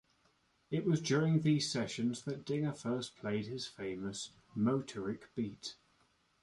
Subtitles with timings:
[0.71, 5.75] It was during these sessions that Dinger first played his famous "motorik" beat.